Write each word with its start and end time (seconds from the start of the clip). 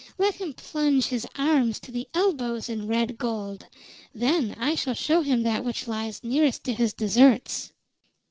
Let 0.17 0.33
him 0.37 0.53
plunge 0.53 1.05
his 1.05 1.27
arms 1.37 1.79
to 1.81 1.91
the 1.91 2.07
elbows 2.15 2.69
in 2.69 2.87
red 2.87 3.19
gold. 3.19 3.67
Then 4.15 4.55
I 4.59 4.73
shall 4.73 4.95
show 4.95 5.21
him 5.21 5.43
that 5.43 5.63
which 5.63 5.87
lies 5.87 6.23
nearest 6.23 6.63
to 6.63 6.73
his 6.73 6.91
deserts." 6.91 7.71